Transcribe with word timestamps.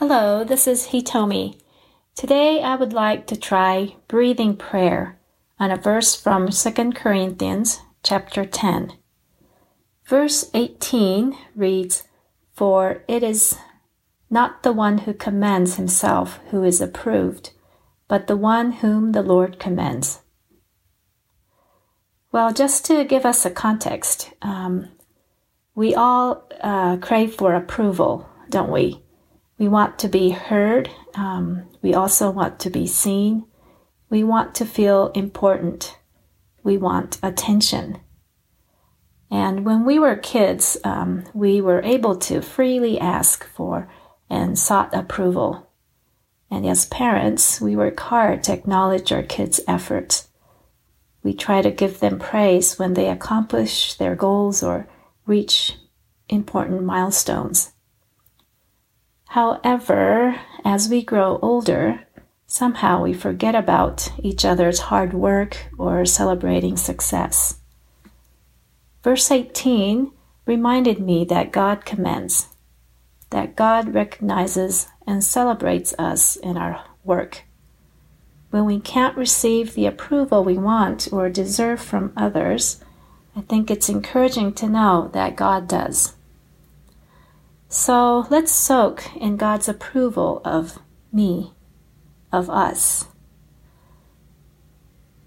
Hello, 0.00 0.44
this 0.44 0.66
is 0.66 0.86
Hitomi. 0.86 1.60
Today 2.14 2.62
I 2.62 2.74
would 2.74 2.94
like 2.94 3.26
to 3.26 3.36
try 3.36 3.96
breathing 4.08 4.56
prayer 4.56 5.18
on 5.58 5.70
a 5.70 5.76
verse 5.76 6.16
from 6.16 6.48
2 6.48 6.92
Corinthians 6.92 7.82
chapter 8.02 8.46
10. 8.46 8.94
Verse 10.06 10.50
18 10.54 11.36
reads, 11.54 12.04
For 12.54 13.04
it 13.08 13.22
is 13.22 13.58
not 14.30 14.62
the 14.62 14.72
one 14.72 15.00
who 15.00 15.12
commends 15.12 15.76
himself 15.76 16.40
who 16.50 16.64
is 16.64 16.80
approved, 16.80 17.50
but 18.08 18.26
the 18.26 18.38
one 18.38 18.72
whom 18.72 19.12
the 19.12 19.22
Lord 19.22 19.58
commends. 19.58 20.20
Well, 22.32 22.54
just 22.54 22.86
to 22.86 23.04
give 23.04 23.26
us 23.26 23.44
a 23.44 23.50
context, 23.50 24.32
um, 24.40 24.92
we 25.74 25.94
all 25.94 26.48
uh, 26.62 26.96
crave 26.96 27.34
for 27.34 27.54
approval, 27.54 28.26
don't 28.48 28.70
we? 28.70 29.02
We 29.60 29.68
want 29.68 29.98
to 29.98 30.08
be 30.08 30.30
heard. 30.30 30.88
Um, 31.14 31.64
we 31.82 31.92
also 31.92 32.30
want 32.30 32.58
to 32.60 32.70
be 32.70 32.86
seen. 32.86 33.44
We 34.08 34.24
want 34.24 34.54
to 34.54 34.64
feel 34.64 35.08
important. 35.08 35.98
We 36.62 36.78
want 36.78 37.18
attention. 37.22 38.00
And 39.30 39.66
when 39.66 39.84
we 39.84 39.98
were 39.98 40.16
kids, 40.16 40.78
um, 40.82 41.24
we 41.34 41.60
were 41.60 41.82
able 41.82 42.16
to 42.16 42.40
freely 42.40 42.98
ask 42.98 43.44
for 43.44 43.86
and 44.30 44.58
sought 44.58 44.94
approval. 44.94 45.70
And 46.50 46.64
as 46.64 46.86
parents, 46.86 47.60
we 47.60 47.76
work 47.76 48.00
hard 48.00 48.42
to 48.44 48.54
acknowledge 48.54 49.12
our 49.12 49.22
kids' 49.22 49.60
efforts. 49.68 50.28
We 51.22 51.34
try 51.34 51.60
to 51.60 51.70
give 51.70 52.00
them 52.00 52.18
praise 52.18 52.78
when 52.78 52.94
they 52.94 53.10
accomplish 53.10 53.92
their 53.92 54.16
goals 54.16 54.62
or 54.62 54.88
reach 55.26 55.76
important 56.30 56.82
milestones. 56.82 57.72
However, 59.30 60.40
as 60.64 60.88
we 60.88 61.04
grow 61.04 61.38
older, 61.40 62.04
somehow 62.48 63.04
we 63.04 63.12
forget 63.12 63.54
about 63.54 64.10
each 64.18 64.44
other's 64.44 64.90
hard 64.90 65.14
work 65.14 65.68
or 65.78 66.04
celebrating 66.04 66.76
success. 66.76 67.60
Verse 69.04 69.30
18 69.30 70.10
reminded 70.46 70.98
me 70.98 71.24
that 71.26 71.52
God 71.52 71.84
commends, 71.84 72.48
that 73.30 73.54
God 73.54 73.94
recognizes 73.94 74.88
and 75.06 75.22
celebrates 75.22 75.94
us 75.96 76.34
in 76.34 76.56
our 76.56 76.84
work. 77.04 77.44
When 78.50 78.64
we 78.64 78.80
can't 78.80 79.16
receive 79.16 79.74
the 79.74 79.86
approval 79.86 80.42
we 80.42 80.58
want 80.58 81.06
or 81.12 81.28
deserve 81.28 81.80
from 81.80 82.12
others, 82.16 82.82
I 83.36 83.42
think 83.42 83.70
it's 83.70 83.88
encouraging 83.88 84.54
to 84.54 84.68
know 84.68 85.08
that 85.12 85.36
God 85.36 85.68
does. 85.68 86.14
So 87.72 88.26
let's 88.30 88.50
soak 88.50 89.14
in 89.14 89.36
God's 89.36 89.68
approval 89.68 90.42
of 90.44 90.80
me, 91.12 91.52
of 92.32 92.50
us. 92.50 93.06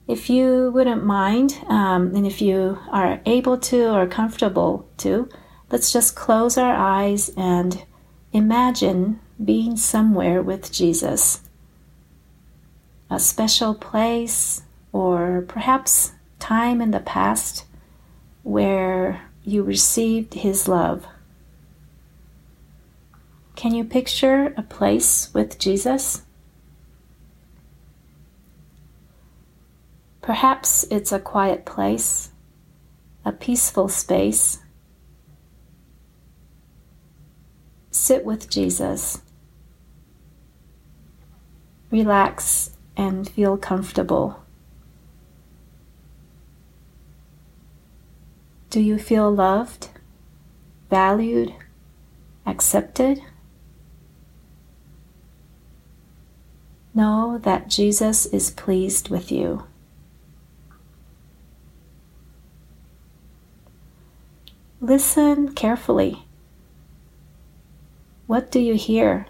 If 0.10 0.30
you 0.30 0.70
wouldn't 0.74 1.06
mind, 1.06 1.58
um, 1.70 2.14
and 2.14 2.28
if 2.28 2.42
you 2.42 2.80
are 2.92 3.22
able 3.26 3.58
to 3.60 3.96
or 3.96 4.06
comfortable 4.08 4.90
to, 4.98 5.30
let's 5.72 5.94
just 5.94 6.18
close 6.18 6.58
our 6.58 6.76
eyes 6.76 7.32
and 7.38 7.82
imagine 8.34 9.22
being 9.42 9.78
somewhere 9.78 10.42
with 10.42 10.70
Jesus. 10.70 11.44
A 13.10 13.22
special 13.22 13.74
place, 13.74 14.64
or 14.92 15.46
perhaps 15.48 16.12
time 16.40 16.82
in 16.82 16.92
the 16.92 17.00
past 17.00 17.64
where 18.42 19.22
you 19.46 19.64
received 19.64 20.34
His 20.34 20.68
love. 20.68 21.08
Can 23.56 23.74
you 23.74 23.84
picture 23.84 24.54
a 24.58 24.64
place 24.64 25.34
with 25.34 25.60
Jesus? 25.60 26.24
Perhaps 30.22 30.86
it's 30.90 31.12
a 31.12 31.20
quiet 31.20 31.66
place, 31.66 32.32
a 33.26 33.32
peaceful 33.32 33.90
space. 33.90 34.60
Sit 37.92 38.26
with 38.26 38.50
Jesus. 38.50 39.22
Relax 41.92 42.72
and 42.96 43.30
feel 43.30 43.58
comfortable. 43.58 44.44
Do 48.70 48.80
you 48.80 48.98
feel 48.98 49.30
loved, 49.30 49.90
valued, 50.90 51.54
accepted? 52.46 53.22
Know 56.94 57.40
that 57.40 57.70
Jesus 57.70 58.28
is 58.28 58.52
pleased 58.52 59.10
with 59.10 59.32
you. 59.32 59.64
Listen 64.80 65.54
carefully. 65.54 66.26
What 68.28 68.52
do 68.52 68.60
you 68.60 68.76
hear? 68.76 69.26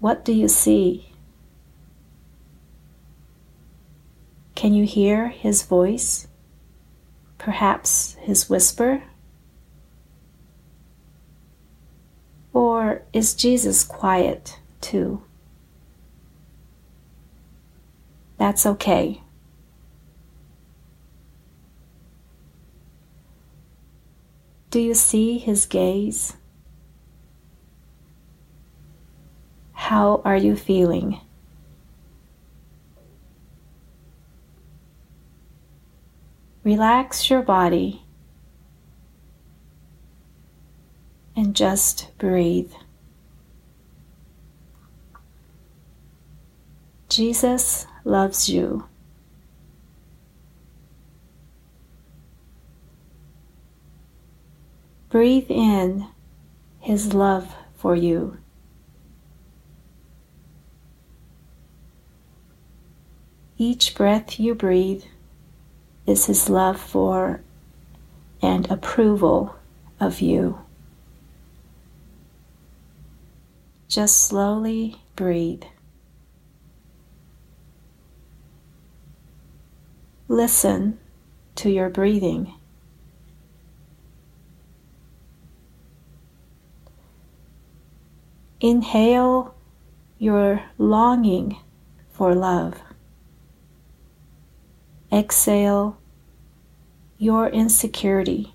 What 0.00 0.24
do 0.24 0.32
you 0.32 0.48
see? 0.48 1.12
Can 4.54 4.74
you 4.74 4.84
hear 4.84 5.28
his 5.28 5.62
voice? 5.62 6.26
Perhaps 7.38 8.16
his 8.20 8.50
whisper? 8.50 9.02
Or 12.88 13.02
is 13.12 13.34
Jesus 13.34 13.84
quiet 13.84 14.60
too? 14.80 15.22
That's 18.38 18.64
okay. 18.64 19.20
Do 24.70 24.80
you 24.80 24.94
see 24.94 25.36
his 25.36 25.66
gaze? 25.66 26.38
How 29.72 30.22
are 30.24 30.36
you 30.38 30.56
feeling? 30.56 31.20
Relax 36.64 37.28
your 37.28 37.42
body 37.42 38.06
and 41.38 41.54
just 41.54 42.10
breathe. 42.18 42.72
Jesus 47.08 47.86
loves 48.02 48.48
you. 48.48 48.86
Breathe 55.10 55.46
in 55.48 56.08
His 56.80 57.14
love 57.14 57.54
for 57.76 57.94
you. 57.94 58.38
Each 63.58 63.94
breath 63.94 64.40
you 64.40 64.56
breathe 64.56 65.04
is 66.04 66.26
His 66.26 66.50
love 66.50 66.80
for 66.80 67.42
and 68.42 68.68
approval 68.68 69.54
of 70.00 70.20
you. 70.20 70.58
Just 73.88 74.26
slowly 74.26 74.96
breathe. 75.16 75.62
Listen 80.28 80.98
to 81.54 81.70
your 81.70 81.88
breathing. 81.88 82.52
Inhale 88.60 89.54
your 90.18 90.62
longing 90.76 91.56
for 92.10 92.34
love. 92.34 92.82
Exhale 95.10 95.96
your 97.16 97.48
insecurity 97.48 98.52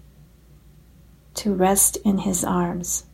to 1.34 1.56
rest 1.56 1.98
in 2.06 2.20
His 2.20 2.44
arms. 2.44 3.06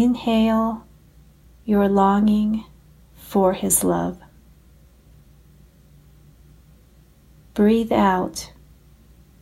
Inhale 0.00 0.86
your 1.66 1.86
longing 1.86 2.64
for 3.14 3.52
His 3.52 3.84
love. 3.84 4.18
Breathe 7.52 7.92
out 7.92 8.50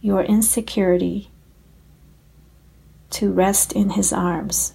your 0.00 0.24
insecurity 0.24 1.30
to 3.10 3.30
rest 3.30 3.72
in 3.72 3.90
His 3.90 4.12
arms. 4.12 4.74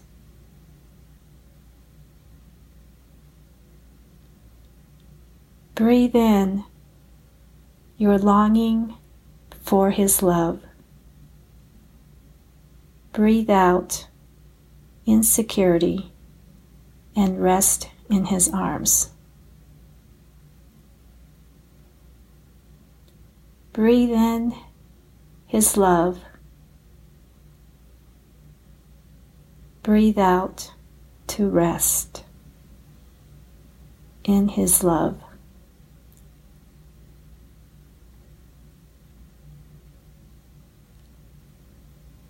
Breathe 5.76 6.16
in 6.16 6.64
your 7.98 8.18
longing 8.18 8.96
for 9.62 9.92
His 9.92 10.24
love. 10.24 10.62
breathe 13.12 13.50
out 13.50 14.08
insecurity 15.06 16.12
and 17.16 17.42
rest 17.42 17.90
in 18.10 18.26
His 18.26 18.50
arms. 18.50 19.10
Breathe 23.72 24.12
in 24.12 24.54
His 25.48 25.78
love. 25.78 26.20
Breathe 29.82 30.20
out 30.20 30.72
to 31.28 31.50
rest 31.50 32.24
in 34.24 34.50
His 34.50 34.84
love. 34.84 35.22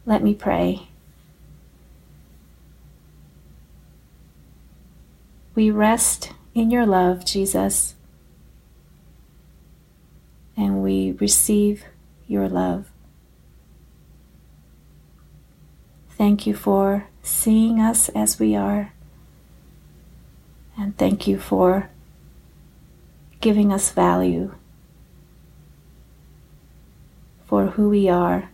Let 0.05 0.23
me 0.23 0.33
pray. 0.33 0.87
We 5.55 5.69
rest 5.69 6.31
in 6.55 6.71
your 6.71 6.85
love, 6.85 7.25
Jesus, 7.25 7.95
and 10.57 10.83
we 10.83 11.11
receive 11.11 11.85
your 12.27 12.49
love. 12.49 12.89
Thank 16.09 16.47
you 16.47 16.55
for 16.55 17.07
seeing 17.21 17.79
us 17.79 18.09
as 18.09 18.39
we 18.39 18.55
are, 18.55 18.93
and 20.77 20.97
thank 20.97 21.27
you 21.27 21.37
for 21.37 21.89
giving 23.41 23.71
us 23.73 23.91
value 23.91 24.55
for 27.45 27.67
who 27.67 27.89
we 27.89 28.09
are 28.09 28.49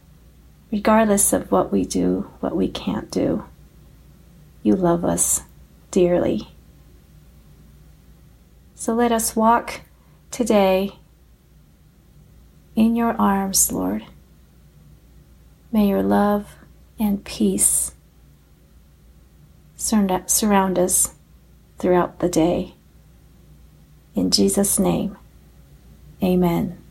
regardless 0.72 1.34
of 1.34 1.52
what 1.52 1.72
we 1.72 1.86
do, 1.86 2.30
what 2.40 2.56
we 2.56 2.68
can't 2.68 3.10
do. 3.10 3.46
You 4.64 4.76
love 4.76 5.04
us 5.06 5.44
dearly. 5.92 6.50
So 8.80 8.94
let 8.94 9.12
us 9.12 9.36
walk 9.36 9.82
today 10.32 10.94
in 12.78 12.96
your 12.96 13.12
arms, 13.20 13.74
Lord. 13.74 14.06
May 15.70 15.90
your 15.90 16.02
love 16.02 16.56
and 16.98 17.22
peace 17.26 17.94
surround 19.76 20.80
us 20.80 21.14
throughout 21.78 22.20
the 22.20 22.30
day. 22.30 22.76
In 24.16 24.32
Jesus' 24.32 24.80
name, 24.80 25.18
amen. 26.24 26.82